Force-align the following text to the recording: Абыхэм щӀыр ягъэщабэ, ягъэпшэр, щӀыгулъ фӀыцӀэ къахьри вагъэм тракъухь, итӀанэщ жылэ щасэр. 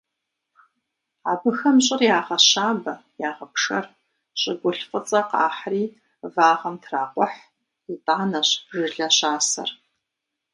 Абыхэм 1.31 1.77
щӀыр 1.85 2.01
ягъэщабэ, 2.17 2.93
ягъэпшэр, 3.29 3.85
щӀыгулъ 4.41 4.83
фӀыцӀэ 4.89 5.21
къахьри 5.29 5.83
вагъэм 6.33 6.75
тракъухь, 6.83 7.39
итӀанэщ 7.93 8.49
жылэ 8.77 9.09
щасэр. 9.17 9.69